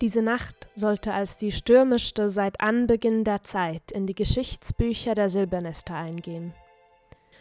Diese 0.00 0.22
Nacht 0.22 0.68
sollte 0.74 1.12
als 1.12 1.36
die 1.36 1.52
stürmischste 1.52 2.30
seit 2.30 2.60
Anbeginn 2.60 3.22
der 3.22 3.42
Zeit 3.44 3.92
in 3.92 4.06
die 4.06 4.14
Geschichtsbücher 4.14 5.14
der 5.14 5.28
Silbernester 5.28 5.94
eingehen. 5.94 6.54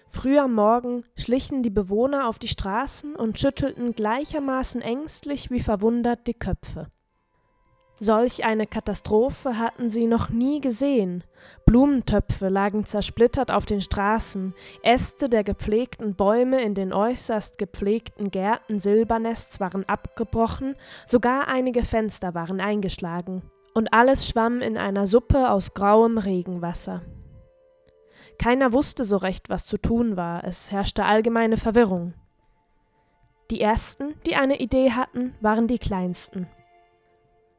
Früh 0.09 0.37
am 0.37 0.55
Morgen 0.55 1.03
schlichen 1.15 1.63
die 1.63 1.69
Bewohner 1.69 2.27
auf 2.27 2.37
die 2.37 2.47
Straßen 2.47 3.15
und 3.15 3.39
schüttelten 3.39 3.93
gleichermaßen 3.93 4.81
ängstlich 4.81 5.51
wie 5.51 5.61
verwundert 5.61 6.27
die 6.27 6.33
Köpfe. 6.33 6.87
Solch 8.01 8.45
eine 8.45 8.65
Katastrophe 8.65 9.57
hatten 9.57 9.89
sie 9.89 10.07
noch 10.07 10.29
nie 10.29 10.61
gesehen. 10.61 11.25
Blumentöpfe 11.65 12.47
lagen 12.47 12.85
zersplittert 12.85 13.51
auf 13.51 13.65
den 13.65 13.81
Straßen, 13.81 14.53
Äste 14.83 15.27
der 15.27 15.43
gepflegten 15.43 16.15
Bäume 16.15 16.61
in 16.61 16.75
den 16.75 16.93
äußerst 16.93 17.57
gepflegten 17.57 18.31
Gärten 18.31 18.79
Silbernests 18.79 19.59
waren 19.59 19.83
abgebrochen, 19.87 20.75
sogar 21.07 21.49
einige 21.49 21.83
Fenster 21.83 22.33
waren 22.33 22.61
eingeschlagen, 22.61 23.41
und 23.73 23.93
alles 23.93 24.27
schwamm 24.27 24.61
in 24.61 24.77
einer 24.77 25.05
Suppe 25.05 25.51
aus 25.51 25.73
grauem 25.73 26.17
Regenwasser. 26.17 27.01
Keiner 28.37 28.71
wusste 28.71 29.03
so 29.03 29.17
recht, 29.17 29.49
was 29.49 29.65
zu 29.65 29.77
tun 29.77 30.15
war, 30.15 30.45
es 30.45 30.71
herrschte 30.71 31.03
allgemeine 31.03 31.57
Verwirrung. 31.57 32.13
Die 33.51 33.59
ersten, 33.59 34.13
die 34.25 34.37
eine 34.37 34.59
Idee 34.59 34.91
hatten, 34.91 35.35
waren 35.41 35.67
die 35.67 35.79
kleinsten. 35.79 36.47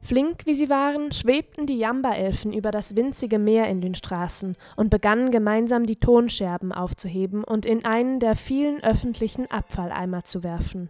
Flink 0.02 0.46
wie 0.46 0.54
sie 0.54 0.70
waren, 0.70 1.12
schwebten 1.12 1.66
die 1.66 1.78
Jamba-Elfen 1.78 2.52
über 2.52 2.70
das 2.70 2.96
winzige 2.96 3.38
Meer 3.38 3.68
in 3.68 3.80
den 3.80 3.94
Straßen 3.94 4.56
und 4.76 4.90
begannen 4.90 5.30
gemeinsam 5.30 5.84
die 5.84 5.96
Tonscherben 5.96 6.72
aufzuheben 6.72 7.44
und 7.44 7.66
in 7.66 7.84
einen 7.84 8.18
der 8.18 8.34
vielen 8.34 8.82
öffentlichen 8.82 9.50
Abfalleimer 9.50 10.24
zu 10.24 10.42
werfen. 10.42 10.88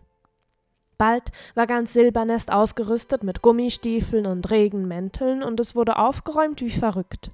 Bald 0.96 1.32
war 1.54 1.66
ganz 1.66 1.92
Silbernest 1.94 2.52
ausgerüstet 2.52 3.24
mit 3.24 3.42
Gummistiefeln 3.42 4.26
und 4.26 4.50
Regenmänteln 4.50 5.42
und 5.42 5.58
es 5.58 5.74
wurde 5.74 5.96
aufgeräumt 5.96 6.60
wie 6.60 6.70
verrückt. 6.70 7.30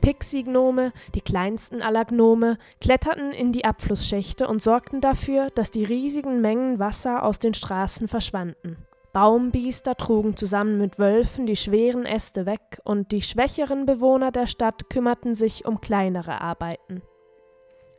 Pixie-Gnome, 0.00 0.92
die 1.14 1.20
kleinsten 1.20 1.82
aller 1.82 2.04
Gnome, 2.04 2.58
kletterten 2.80 3.32
in 3.32 3.52
die 3.52 3.64
Abflussschächte 3.64 4.48
und 4.48 4.62
sorgten 4.62 5.00
dafür, 5.00 5.48
dass 5.54 5.70
die 5.70 5.84
riesigen 5.84 6.40
Mengen 6.40 6.78
Wasser 6.78 7.22
aus 7.22 7.38
den 7.38 7.54
Straßen 7.54 8.08
verschwanden. 8.08 8.76
Baumbiester 9.12 9.94
trugen 9.94 10.36
zusammen 10.36 10.78
mit 10.78 10.98
Wölfen 10.98 11.44
die 11.44 11.56
schweren 11.56 12.06
Äste 12.06 12.46
weg, 12.46 12.80
und 12.84 13.12
die 13.12 13.20
schwächeren 13.20 13.84
Bewohner 13.84 14.32
der 14.32 14.46
Stadt 14.46 14.88
kümmerten 14.88 15.34
sich 15.34 15.66
um 15.66 15.80
kleinere 15.80 16.40
Arbeiten. 16.40 17.02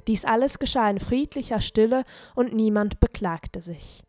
Dies 0.08 0.26
alles 0.26 0.58
geschah 0.58 0.90
in 0.90 1.00
friedlicher 1.00 1.62
Stille, 1.62 2.04
und 2.36 2.54
niemand 2.54 3.00
beklagte 3.00 3.62
sich. 3.62 4.04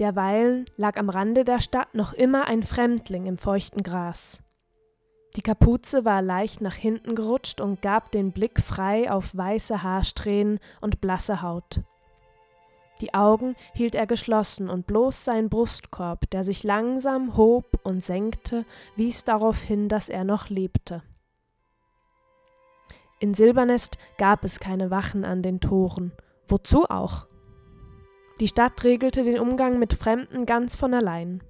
Derweilen 0.00 0.66
lag 0.76 0.98
am 0.98 1.08
Rande 1.08 1.44
der 1.44 1.60
Stadt 1.60 1.94
noch 1.94 2.12
immer 2.12 2.46
ein 2.46 2.62
Fremdling 2.62 3.26
im 3.26 3.38
feuchten 3.38 3.82
Gras. 3.82 4.42
Die 5.36 5.42
Kapuze 5.42 6.04
war 6.04 6.20
leicht 6.20 6.60
nach 6.60 6.74
hinten 6.74 7.14
gerutscht 7.14 7.60
und 7.60 7.80
gab 7.80 8.10
den 8.12 8.32
Blick 8.32 8.60
frei 8.60 9.10
auf 9.10 9.36
weiße 9.36 9.82
Haarsträhnen 9.82 10.60
und 10.80 11.00
blasse 11.00 11.42
Haut. 11.42 11.80
Die 13.00 13.12
Augen 13.12 13.54
hielt 13.72 13.94
er 13.94 14.06
geschlossen, 14.06 14.70
und 14.70 14.86
bloß 14.86 15.24
sein 15.24 15.48
Brustkorb, 15.48 16.30
der 16.30 16.44
sich 16.44 16.62
langsam 16.62 17.36
hob 17.36 17.80
und 17.82 18.02
senkte, 18.02 18.64
wies 18.96 19.24
darauf 19.24 19.60
hin, 19.62 19.88
dass 19.88 20.08
er 20.08 20.24
noch 20.24 20.48
lebte. 20.48 21.02
In 23.18 23.34
Silbernest 23.34 23.98
gab 24.18 24.44
es 24.44 24.60
keine 24.60 24.90
Wachen 24.90 25.24
an 25.24 25.42
den 25.42 25.60
Toren. 25.60 26.12
Wozu 26.46 26.84
auch? 26.84 27.26
Die 28.40 28.48
Stadt 28.48 28.82
regelte 28.84 29.22
den 29.22 29.38
Umgang 29.38 29.78
mit 29.78 29.94
Fremden 29.94 30.46
ganz 30.46 30.76
von 30.76 30.92
allein. 30.92 31.42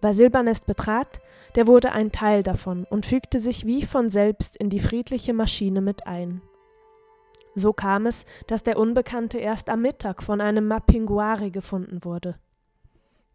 Wer 0.00 0.14
Silbernest 0.14 0.66
betrat, 0.66 1.20
der 1.54 1.66
wurde 1.66 1.92
ein 1.92 2.12
Teil 2.12 2.42
davon 2.42 2.84
und 2.84 3.06
fügte 3.06 3.40
sich 3.40 3.66
wie 3.66 3.82
von 3.82 4.10
selbst 4.10 4.56
in 4.56 4.68
die 4.68 4.80
friedliche 4.80 5.32
Maschine 5.32 5.80
mit 5.80 6.06
ein. 6.06 6.42
So 7.54 7.72
kam 7.72 8.06
es, 8.06 8.24
dass 8.46 8.62
der 8.62 8.78
Unbekannte 8.78 9.38
erst 9.38 9.68
am 9.68 9.82
Mittag 9.82 10.22
von 10.22 10.40
einem 10.40 10.68
Mapinguari 10.68 11.50
gefunden 11.50 12.04
wurde. 12.04 12.36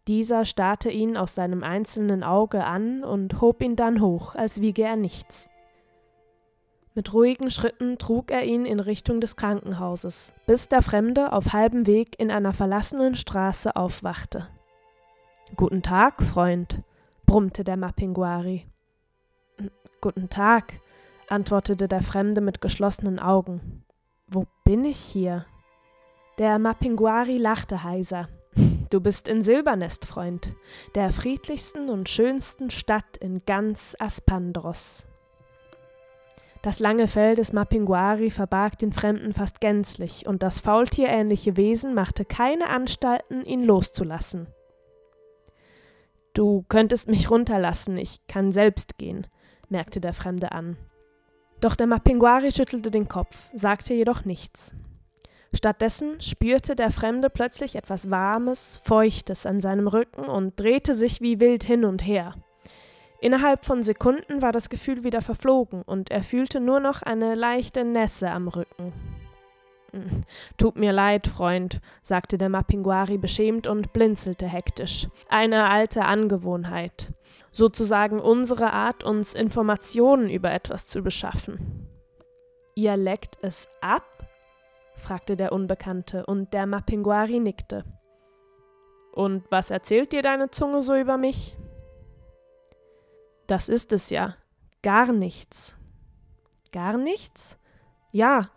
Dieser 0.08 0.44
starrte 0.44 0.90
ihn 0.90 1.16
aus 1.16 1.34
seinem 1.34 1.62
einzelnen 1.62 2.24
Auge 2.24 2.64
an 2.64 3.04
und 3.04 3.40
hob 3.40 3.62
ihn 3.62 3.76
dann 3.76 4.00
hoch, 4.00 4.34
als 4.34 4.60
wiege 4.60 4.82
er 4.82 4.96
nichts. 4.96 5.48
Mit 6.94 7.12
ruhigen 7.12 7.50
Schritten 7.50 7.98
trug 7.98 8.30
er 8.32 8.44
ihn 8.44 8.64
in 8.64 8.80
Richtung 8.80 9.20
des 9.20 9.36
Krankenhauses, 9.36 10.32
bis 10.46 10.68
der 10.68 10.82
Fremde 10.82 11.32
auf 11.32 11.52
halbem 11.52 11.86
Weg 11.86 12.18
in 12.18 12.30
einer 12.30 12.52
verlassenen 12.52 13.14
Straße 13.14 13.76
aufwachte. 13.76 14.48
Guten 15.54 15.82
Tag, 15.82 16.22
Freund, 16.22 16.82
brummte 17.24 17.62
der 17.62 17.76
Mapinguari. 17.76 18.66
Guten 20.00 20.28
Tag, 20.28 20.80
antwortete 21.28 21.86
der 21.86 22.02
Fremde 22.02 22.40
mit 22.40 22.60
geschlossenen 22.60 23.18
Augen. 23.18 23.84
Wo 24.30 24.44
bin 24.62 24.84
ich 24.84 24.98
hier? 24.98 25.46
Der 26.36 26.58
Mapinguari 26.58 27.38
lachte 27.38 27.82
heiser. 27.82 28.28
Du 28.90 29.00
bist 29.00 29.26
in 29.26 29.42
Silbernest, 29.42 30.04
Freund, 30.04 30.54
der 30.94 31.12
friedlichsten 31.12 31.88
und 31.88 32.10
schönsten 32.10 32.68
Stadt 32.68 33.16
in 33.16 33.46
ganz 33.46 33.96
Aspandros. 33.98 35.06
Das 36.60 36.78
lange 36.78 37.08
Fell 37.08 37.36
des 37.36 37.54
Mapinguari 37.54 38.30
verbarg 38.30 38.76
den 38.76 38.92
Fremden 38.92 39.32
fast 39.32 39.62
gänzlich, 39.62 40.26
und 40.26 40.42
das 40.42 40.60
faultierähnliche 40.60 41.56
Wesen 41.56 41.94
machte 41.94 42.26
keine 42.26 42.68
Anstalten, 42.68 43.46
ihn 43.46 43.64
loszulassen. 43.64 44.48
Du 46.34 46.66
könntest 46.68 47.08
mich 47.08 47.30
runterlassen, 47.30 47.96
ich 47.96 48.26
kann 48.26 48.52
selbst 48.52 48.98
gehen, 48.98 49.26
merkte 49.70 50.02
der 50.02 50.12
Fremde 50.12 50.52
an. 50.52 50.76
Doch 51.60 51.74
der 51.74 51.86
Mapinguari 51.86 52.52
schüttelte 52.52 52.90
den 52.90 53.08
Kopf, 53.08 53.48
sagte 53.54 53.94
jedoch 53.94 54.24
nichts. 54.24 54.74
Stattdessen 55.52 56.20
spürte 56.20 56.76
der 56.76 56.90
Fremde 56.90 57.30
plötzlich 57.30 57.74
etwas 57.74 58.10
Warmes, 58.10 58.80
Feuchtes 58.84 59.46
an 59.46 59.60
seinem 59.60 59.88
Rücken 59.88 60.24
und 60.24 60.60
drehte 60.60 60.94
sich 60.94 61.20
wie 61.20 61.40
wild 61.40 61.64
hin 61.64 61.84
und 61.84 62.06
her. 62.06 62.34
Innerhalb 63.20 63.64
von 63.64 63.82
Sekunden 63.82 64.42
war 64.42 64.52
das 64.52 64.68
Gefühl 64.68 65.02
wieder 65.02 65.22
verflogen 65.22 65.82
und 65.82 66.10
er 66.10 66.22
fühlte 66.22 66.60
nur 66.60 66.80
noch 66.80 67.02
eine 67.02 67.34
leichte 67.34 67.82
Nässe 67.82 68.30
am 68.30 68.46
Rücken. 68.46 68.92
Tut 70.56 70.76
mir 70.76 70.92
leid, 70.92 71.26
Freund, 71.26 71.80
sagte 72.02 72.38
der 72.38 72.48
Mapinguari 72.48 73.18
beschämt 73.18 73.66
und 73.66 73.92
blinzelte 73.92 74.46
hektisch. 74.46 75.08
Eine 75.28 75.70
alte 75.70 76.04
Angewohnheit 76.04 77.12
sozusagen 77.52 78.20
unsere 78.20 78.72
Art, 78.72 79.04
uns 79.04 79.34
Informationen 79.34 80.30
über 80.30 80.52
etwas 80.52 80.86
zu 80.86 81.02
beschaffen. 81.02 81.88
Ihr 82.74 82.96
leckt 82.96 83.38
es 83.42 83.68
ab? 83.80 84.04
fragte 84.94 85.36
der 85.36 85.52
Unbekannte, 85.52 86.26
und 86.26 86.52
der 86.54 86.66
Mapinguari 86.66 87.40
nickte. 87.40 87.84
Und 89.12 89.50
was 89.50 89.70
erzählt 89.70 90.12
dir 90.12 90.22
deine 90.22 90.50
Zunge 90.50 90.82
so 90.82 90.94
über 90.94 91.16
mich? 91.16 91.56
Das 93.46 93.68
ist 93.68 93.92
es 93.92 94.10
ja. 94.10 94.36
Gar 94.82 95.12
nichts. 95.12 95.76
Gar 96.72 96.98
nichts? 96.98 97.58
Ja, 98.12 98.50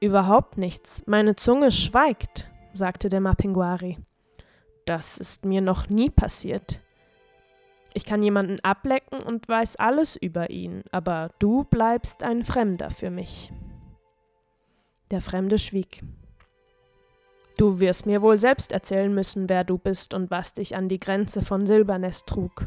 überhaupt 0.00 0.58
nichts. 0.58 1.02
Meine 1.06 1.36
Zunge 1.36 1.72
schweigt, 1.72 2.50
sagte 2.72 3.08
der 3.08 3.20
Mapinguari. 3.20 3.98
Das 4.86 5.18
ist 5.18 5.44
mir 5.44 5.60
noch 5.60 5.88
nie 5.88 6.10
passiert. 6.10 6.80
Ich 7.94 8.04
kann 8.04 8.22
jemanden 8.22 8.60
ablecken 8.60 9.20
und 9.20 9.48
weiß 9.48 9.76
alles 9.76 10.16
über 10.16 10.50
ihn, 10.50 10.82
aber 10.92 11.30
du 11.38 11.64
bleibst 11.64 12.22
ein 12.22 12.44
Fremder 12.44 12.90
für 12.90 13.10
mich. 13.10 13.52
Der 15.10 15.20
Fremde 15.20 15.58
schwieg. 15.58 16.02
Du 17.56 17.80
wirst 17.80 18.06
mir 18.06 18.22
wohl 18.22 18.38
selbst 18.38 18.72
erzählen 18.72 19.12
müssen, 19.12 19.48
wer 19.48 19.64
du 19.64 19.78
bist 19.78 20.14
und 20.14 20.30
was 20.30 20.54
dich 20.54 20.76
an 20.76 20.88
die 20.88 21.00
Grenze 21.00 21.42
von 21.42 21.66
Silbernest 21.66 22.26
trug. 22.26 22.66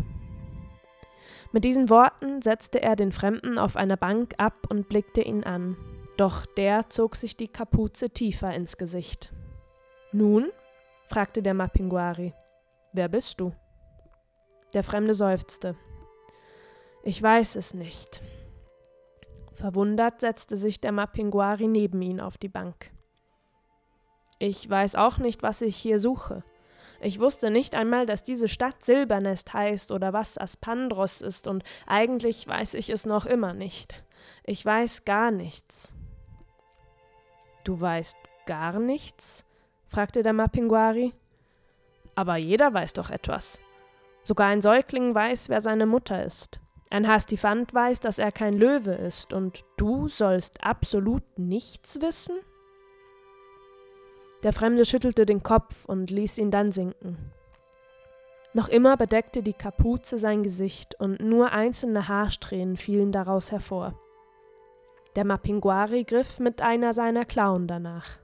Mit 1.54 1.64
diesen 1.64 1.90
Worten 1.90 2.42
setzte 2.42 2.82
er 2.82 2.96
den 2.96 3.12
Fremden 3.12 3.58
auf 3.58 3.76
einer 3.76 3.98
Bank 3.98 4.34
ab 4.38 4.68
und 4.70 4.90
blickte 4.90 5.22
ihn 5.22 5.44
an. 5.44 5.78
Doch 6.22 6.46
der 6.46 6.88
zog 6.92 7.16
sich 7.16 7.36
die 7.36 7.48
Kapuze 7.48 8.12
tiefer 8.12 8.54
ins 8.54 8.78
Gesicht. 8.78 9.34
Nun? 10.12 10.52
fragte 11.08 11.42
der 11.42 11.56
Mapinguari. 11.56 12.36
Wer 12.94 13.10
bist 13.10 13.40
du? 13.40 13.54
Der 14.76 14.84
Fremde 14.84 15.16
seufzte. 15.16 15.76
Ich 17.02 17.20
weiß 17.24 17.56
es 17.56 17.74
nicht. 17.74 18.22
Verwundert 19.54 20.22
setzte 20.22 20.58
sich 20.58 20.80
der 20.80 20.92
Mapinguari 20.92 21.68
neben 21.68 22.00
ihn 22.04 22.20
auf 22.20 22.38
die 22.38 22.50
Bank. 22.50 22.92
Ich 24.38 24.70
weiß 24.70 24.98
auch 24.98 25.18
nicht, 25.18 25.42
was 25.42 25.64
ich 25.64 25.76
hier 25.76 25.98
suche. 25.98 26.44
Ich 27.00 27.20
wusste 27.20 27.50
nicht 27.50 27.74
einmal, 27.74 28.06
dass 28.06 28.22
diese 28.22 28.48
Stadt 28.48 28.86
Silbernest 28.86 29.56
heißt 29.56 29.92
oder 29.92 30.14
was 30.14 30.38
Aspandros 30.38 31.22
ist, 31.22 31.48
und 31.48 31.64
eigentlich 31.88 32.48
weiß 32.48 32.76
ich 32.76 32.92
es 32.92 33.08
noch 33.08 33.26
immer 33.26 33.56
nicht. 33.56 34.04
Ich 34.44 34.64
weiß 34.64 35.04
gar 35.04 35.32
nichts. 35.32 35.96
Du 37.64 37.80
weißt 37.80 38.18
gar 38.46 38.80
nichts? 38.80 39.46
fragte 39.88 40.24
der 40.24 40.34
Mapinguari. 40.34 41.14
Aber 42.16 42.38
jeder 42.38 42.74
weiß 42.74 42.94
doch 42.94 43.10
etwas. 43.10 43.62
Sogar 44.24 44.48
ein 44.48 44.62
Säugling 44.62 45.16
weiß, 45.16 45.50
wer 45.50 45.62
seine 45.62 45.86
Mutter 45.86 46.24
ist. 46.24 46.60
Ein 46.90 47.08
Hastifant 47.08 47.74
weiß, 47.74 48.00
dass 48.02 48.20
er 48.20 48.32
kein 48.32 48.58
Löwe 48.58 48.92
ist, 48.92 49.34
und 49.34 49.64
du 49.78 50.08
sollst 50.08 50.64
absolut 50.64 51.24
nichts 51.38 52.02
wissen? 52.02 52.38
Der 54.44 54.54
Fremde 54.54 54.86
schüttelte 54.86 55.26
den 55.26 55.42
Kopf 55.44 55.86
und 55.86 56.10
ließ 56.10 56.38
ihn 56.38 56.52
dann 56.52 56.72
sinken. 56.72 57.32
Noch 58.54 58.68
immer 58.68 58.98
bedeckte 58.98 59.42
die 59.42 59.54
Kapuze 59.54 60.18
sein 60.20 60.44
Gesicht, 60.44 61.00
und 61.00 61.22
nur 61.22 61.54
einzelne 61.54 62.08
Haarsträhnen 62.08 62.76
fielen 62.76 63.12
daraus 63.12 63.52
hervor. 63.52 63.98
Der 65.16 65.26
Mapinguari 65.26 66.06
griff 66.06 66.40
mit 66.40 66.62
einer 66.62 66.94
seiner 66.94 67.26
Klauen 67.26 67.68
danach. 67.68 68.20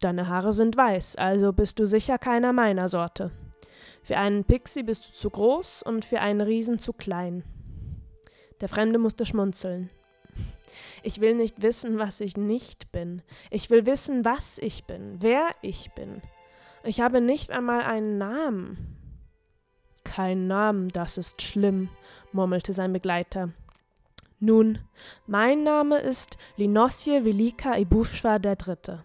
Deine 0.00 0.26
Haare 0.26 0.52
sind 0.52 0.76
weiß, 0.76 1.14
also 1.14 1.52
bist 1.52 1.78
du 1.78 1.86
sicher 1.86 2.18
keiner 2.18 2.52
meiner 2.52 2.88
Sorte. 2.88 3.30
Für 4.02 4.18
einen 4.18 4.42
Pixie 4.42 4.82
bist 4.82 5.08
du 5.08 5.12
zu 5.12 5.30
groß 5.30 5.84
und 5.84 6.04
für 6.04 6.20
einen 6.20 6.40
Riesen 6.40 6.80
zu 6.80 6.92
klein. 6.92 7.44
Der 8.60 8.68
Fremde 8.68 8.98
musste 8.98 9.24
schmunzeln. 9.24 9.90
Ich 11.04 11.20
will 11.20 11.36
nicht 11.36 11.62
wissen, 11.62 11.98
was 11.98 12.20
ich 12.20 12.36
nicht 12.36 12.90
bin. 12.90 13.22
Ich 13.50 13.70
will 13.70 13.86
wissen, 13.86 14.24
was 14.24 14.58
ich 14.58 14.86
bin, 14.86 15.18
wer 15.20 15.50
ich 15.60 15.92
bin. 15.92 16.20
Ich 16.82 17.00
habe 17.00 17.20
nicht 17.20 17.52
einmal 17.52 17.82
einen 17.82 18.18
Namen. 18.18 18.96
Kein 20.02 20.48
Namen, 20.48 20.88
das 20.88 21.16
ist 21.16 21.42
schlimm, 21.42 21.90
murmelte 22.32 22.72
sein 22.72 22.92
Begleiter. 22.92 23.50
Nun, 24.44 24.80
mein 25.28 25.62
Name 25.62 25.98
ist 26.00 26.36
Linosje 26.56 27.24
Velika 27.24 27.78
der 28.40 28.56
Dritte. 28.56 29.04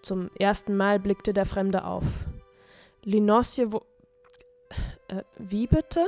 Zum 0.00 0.30
ersten 0.38 0.74
Mal 0.74 0.98
blickte 0.98 1.34
der 1.34 1.44
Fremde 1.44 1.84
auf. 1.84 2.04
Linosje 3.02 3.74
wo. 3.74 3.82
Äh, 5.08 5.22
wie 5.36 5.66
bitte? 5.66 6.06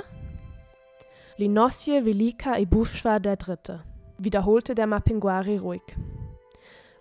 Linosje 1.37 2.07
Velika 2.07 2.55
der 3.19 3.37
Dritte, 3.37 3.85
wiederholte 4.17 4.75
der 4.75 4.87
Mapinguari 4.87 5.59
ruhig. 5.59 5.83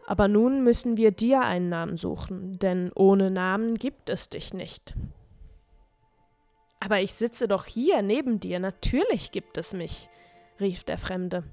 Aber 0.05 0.27
nun 0.27 0.61
müssen 0.61 0.97
wir 0.97 1.11
dir 1.11 1.39
einen 1.43 1.69
Namen 1.69 1.95
suchen, 1.95 2.59
denn 2.59 2.91
ohne 2.95 3.31
Namen 3.31 3.75
gibt 3.75 4.09
es 4.09 4.27
dich 4.27 4.53
nicht. 4.53 4.93
Aber 6.81 6.99
ich 6.99 7.13
sitze 7.13 7.47
doch 7.47 7.63
hier 7.63 8.01
neben 8.01 8.41
dir, 8.41 8.59
natürlich 8.59 9.31
gibt 9.31 9.57
es 9.57 9.73
mich, 9.73 10.09
rief 10.59 10.83
der 10.83 10.97
Fremde. 10.97 11.43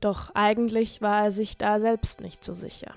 Doch 0.00 0.30
eigentlich 0.34 1.00
war 1.00 1.24
er 1.24 1.30
sich 1.30 1.58
da 1.58 1.78
selbst 1.78 2.20
nicht 2.20 2.42
so 2.44 2.54
sicher. 2.54 2.94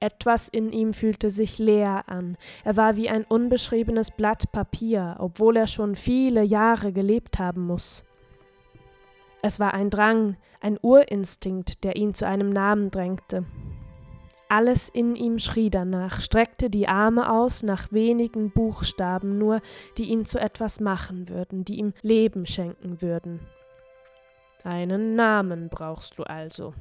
Etwas 0.00 0.48
in 0.48 0.72
ihm 0.72 0.92
fühlte 0.92 1.30
sich 1.30 1.58
leer 1.58 2.08
an, 2.08 2.36
er 2.64 2.76
war 2.76 2.96
wie 2.96 3.08
ein 3.08 3.24
unbeschriebenes 3.24 4.10
Blatt 4.10 4.52
Papier, 4.52 5.16
obwohl 5.18 5.56
er 5.56 5.66
schon 5.66 5.96
viele 5.96 6.42
Jahre 6.42 6.92
gelebt 6.92 7.38
haben 7.38 7.66
muss. 7.66 8.04
Es 9.40 9.60
war 9.60 9.74
ein 9.74 9.90
Drang, 9.90 10.36
ein 10.60 10.78
Urinstinkt, 10.80 11.84
der 11.84 11.96
ihn 11.96 12.14
zu 12.14 12.26
einem 12.26 12.50
Namen 12.50 12.90
drängte. 12.90 13.44
Alles 14.48 14.88
in 14.88 15.16
ihm 15.16 15.38
schrie 15.38 15.70
danach, 15.70 16.20
streckte 16.20 16.70
die 16.70 16.86
Arme 16.86 17.30
aus 17.30 17.62
nach 17.62 17.90
wenigen 17.92 18.50
Buchstaben 18.50 19.38
nur, 19.38 19.60
die 19.96 20.04
ihn 20.04 20.26
zu 20.26 20.38
etwas 20.38 20.80
machen 20.80 21.28
würden, 21.28 21.64
die 21.64 21.78
ihm 21.78 21.94
Leben 22.02 22.46
schenken 22.46 23.00
würden. 23.00 23.40
Einen 24.62 25.14
Namen 25.14 25.68
brauchst 25.68 26.18
du 26.18 26.22
also, 26.22 26.74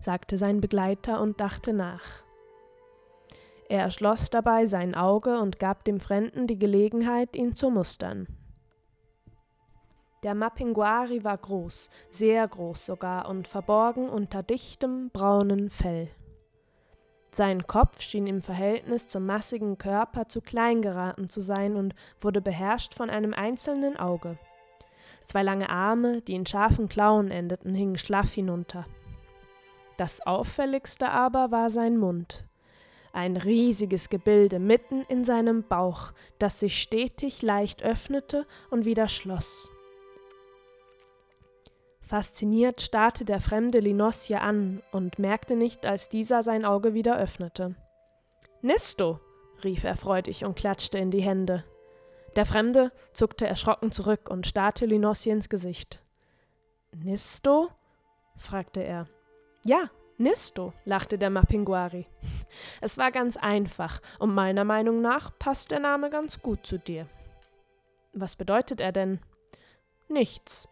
sagte 0.00 0.36
sein 0.36 0.60
Begleiter 0.60 1.20
und 1.20 1.40
dachte 1.40 1.72
nach. 1.72 2.24
Er 3.68 3.82
erschloss 3.82 4.30
dabei 4.30 4.66
sein 4.66 4.94
Auge 4.94 5.38
und 5.38 5.58
gab 5.58 5.84
dem 5.84 6.00
Fremden 6.00 6.46
die 6.46 6.58
Gelegenheit, 6.58 7.36
ihn 7.36 7.54
zu 7.54 7.70
mustern. 7.70 8.26
Der 10.22 10.34
Mapinguari 10.34 11.24
war 11.24 11.38
groß, 11.38 11.88
sehr 12.10 12.46
groß 12.46 12.84
sogar 12.84 13.28
und 13.28 13.48
verborgen 13.48 14.08
unter 14.08 14.42
dichtem, 14.42 15.10
braunen 15.10 15.70
Fell. 15.70 16.10
Sein 17.32 17.66
Kopf 17.66 18.00
schien 18.00 18.26
im 18.26 18.42
Verhältnis 18.42 19.06
zum 19.06 19.24
massigen 19.24 19.78
Körper 19.78 20.28
zu 20.28 20.40
klein 20.40 20.82
geraten 20.82 21.28
zu 21.28 21.40
sein 21.40 21.76
und 21.76 21.94
wurde 22.20 22.40
beherrscht 22.40 22.94
von 22.94 23.08
einem 23.08 23.34
einzelnen 23.34 23.96
Auge. 23.96 24.36
Zwei 25.24 25.44
lange 25.44 25.70
Arme, 25.70 26.22
die 26.22 26.34
in 26.34 26.44
scharfen 26.44 26.88
Klauen 26.88 27.30
endeten, 27.30 27.74
hingen 27.74 27.98
schlaff 27.98 28.32
hinunter. 28.32 28.84
Das 29.96 30.26
auffälligste 30.26 31.08
aber 31.08 31.52
war 31.52 31.70
sein 31.70 31.98
Mund, 31.98 32.46
ein 33.12 33.36
riesiges 33.36 34.08
Gebilde 34.08 34.58
mitten 34.58 35.02
in 35.02 35.24
seinem 35.24 35.62
Bauch, 35.62 36.12
das 36.38 36.58
sich 36.58 36.80
stetig 36.80 37.42
leicht 37.42 37.82
öffnete 37.82 38.46
und 38.70 38.84
wieder 38.84 39.08
schloss. 39.08 39.70
Fasziniert 42.10 42.80
starrte 42.80 43.24
der 43.24 43.40
fremde 43.40 43.78
Linosje 43.78 44.40
an 44.40 44.82
und 44.90 45.20
merkte 45.20 45.54
nicht, 45.54 45.86
als 45.86 46.08
dieser 46.08 46.42
sein 46.42 46.64
Auge 46.64 46.92
wieder 46.92 47.16
öffnete. 47.16 47.76
Nisto! 48.62 49.20
rief 49.62 49.84
er 49.84 49.96
freudig 49.96 50.44
und 50.44 50.56
klatschte 50.56 50.98
in 50.98 51.12
die 51.12 51.22
Hände. 51.22 51.62
Der 52.34 52.46
Fremde 52.46 52.90
zuckte 53.12 53.46
erschrocken 53.46 53.92
zurück 53.92 54.28
und 54.28 54.48
starrte 54.48 54.86
Linosje 54.86 55.30
ins 55.30 55.48
Gesicht. 55.48 56.02
Nisto? 56.90 57.68
fragte 58.36 58.82
er. 58.82 59.06
Ja, 59.62 59.88
Nisto, 60.18 60.72
lachte 60.84 61.16
der 61.16 61.30
Mapinguari. 61.30 62.08
Es 62.80 62.98
war 62.98 63.12
ganz 63.12 63.36
einfach, 63.36 64.00
und 64.18 64.34
meiner 64.34 64.64
Meinung 64.64 65.00
nach 65.00 65.30
passt 65.38 65.70
der 65.70 65.78
Name 65.78 66.10
ganz 66.10 66.42
gut 66.42 66.66
zu 66.66 66.76
dir. 66.76 67.06
Was 68.12 68.34
bedeutet 68.34 68.80
er 68.80 68.90
denn? 68.90 69.20
Nichts, 70.08 70.66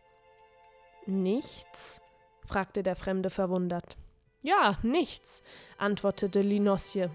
Nichts? 1.08 2.02
fragte 2.46 2.82
der 2.82 2.94
Fremde 2.94 3.30
verwundert. 3.30 3.96
Ja, 4.42 4.76
nichts, 4.82 5.42
antwortete 5.78 6.42
Linosje. 6.42 7.10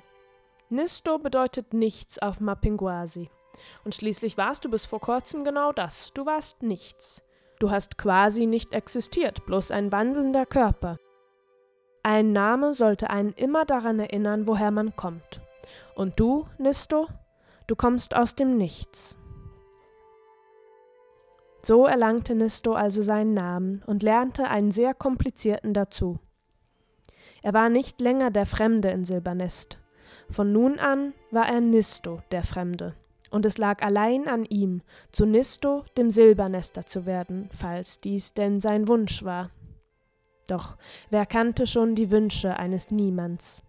Nisto 0.69 1.19
bedeutet 1.19 1.73
nichts 1.73 2.17
auf 2.17 2.39
Mapinguasi. 2.39 3.29
Und 3.85 3.93
schließlich 3.93 4.35
warst 4.35 4.65
du 4.65 4.71
bis 4.71 4.87
vor 4.87 4.99
kurzem 4.99 5.43
genau 5.43 5.71
das. 5.71 6.11
Du 6.13 6.25
warst 6.25 6.63
nichts. 6.63 7.21
Du 7.59 7.69
hast 7.69 7.99
quasi 7.99 8.47
nicht 8.47 8.73
existiert, 8.73 9.45
bloß 9.45 9.69
ein 9.69 9.91
wandelnder 9.91 10.47
Körper. 10.47 10.97
Ein 12.01 12.33
Name 12.33 12.73
sollte 12.73 13.11
einen 13.11 13.33
immer 13.33 13.63
daran 13.63 13.99
erinnern, 13.99 14.47
woher 14.47 14.71
man 14.71 14.95
kommt. 14.95 15.39
Und 15.93 16.19
du, 16.19 16.47
Nisto, 16.57 17.07
du 17.67 17.75
kommst 17.75 18.15
aus 18.15 18.33
dem 18.33 18.57
Nichts. 18.57 19.19
So 21.65 21.85
erlangte 21.85 22.35
Nisto 22.35 22.73
also 22.73 23.01
seinen 23.01 23.33
Namen 23.33 23.81
und 23.85 24.03
lernte 24.03 24.49
einen 24.49 24.71
sehr 24.71 24.93
komplizierten 24.93 25.73
dazu. 25.73 26.19
Er 27.41 27.53
war 27.53 27.69
nicht 27.69 28.01
länger 28.01 28.31
der 28.31 28.45
Fremde 28.45 28.89
in 28.91 29.05
Silbernest. 29.05 29.79
Von 30.29 30.51
nun 30.51 30.77
an 30.77 31.13
war 31.31 31.47
er 31.47 31.61
Nisto, 31.61 32.21
der 32.31 32.43
Fremde, 32.43 32.95
und 33.31 33.45
es 33.45 33.57
lag 33.57 33.81
allein 33.81 34.27
an 34.27 34.45
ihm, 34.45 34.81
zu 35.11 35.25
Nisto, 35.25 35.85
dem 35.97 36.11
Silbernester 36.11 36.85
zu 36.85 37.05
werden, 37.05 37.49
falls 37.57 37.99
dies 37.99 38.33
denn 38.33 38.59
sein 38.59 38.87
Wunsch 38.87 39.23
war. 39.23 39.49
Doch 40.47 40.77
wer 41.09 41.25
kannte 41.25 41.65
schon 41.65 41.95
die 41.95 42.11
Wünsche 42.11 42.57
eines 42.57 42.91
Niemands? 42.91 43.63